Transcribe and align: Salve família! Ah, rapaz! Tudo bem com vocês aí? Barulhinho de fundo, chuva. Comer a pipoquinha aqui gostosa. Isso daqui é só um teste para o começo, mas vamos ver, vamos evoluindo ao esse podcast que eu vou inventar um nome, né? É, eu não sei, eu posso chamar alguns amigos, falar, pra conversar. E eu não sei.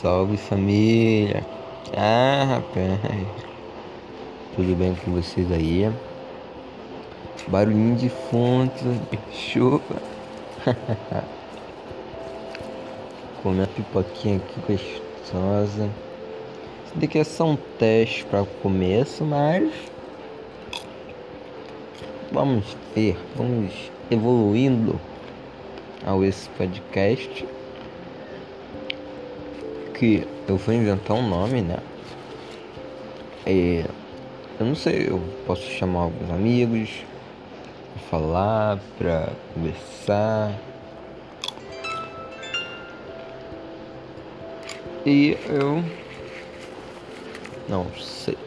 Salve 0.00 0.38
família! 0.38 1.44
Ah, 1.94 2.44
rapaz! 2.48 2.98
Tudo 4.56 4.74
bem 4.74 4.94
com 4.94 5.10
vocês 5.10 5.52
aí? 5.52 5.92
Barulhinho 7.48 7.96
de 7.96 8.08
fundo, 8.08 8.72
chuva. 9.30 10.00
Comer 13.42 13.64
a 13.64 13.66
pipoquinha 13.66 14.36
aqui 14.38 14.58
gostosa. 14.66 15.90
Isso 16.86 16.94
daqui 16.94 17.18
é 17.18 17.24
só 17.24 17.44
um 17.44 17.56
teste 17.78 18.24
para 18.24 18.40
o 18.40 18.46
começo, 18.46 19.22
mas 19.22 19.70
vamos 22.32 22.74
ver, 22.94 23.18
vamos 23.36 23.74
evoluindo 24.10 24.98
ao 26.06 26.24
esse 26.24 26.48
podcast 26.48 27.46
que 30.00 30.26
eu 30.48 30.56
vou 30.56 30.74
inventar 30.74 31.14
um 31.14 31.28
nome, 31.28 31.60
né? 31.60 31.76
É, 33.44 33.84
eu 34.58 34.64
não 34.64 34.74
sei, 34.74 35.08
eu 35.10 35.20
posso 35.46 35.70
chamar 35.70 36.04
alguns 36.04 36.30
amigos, 36.30 36.88
falar, 38.10 38.78
pra 38.96 39.28
conversar. 39.52 40.58
E 45.04 45.36
eu 45.50 45.84
não 47.68 47.86
sei. 47.98 48.38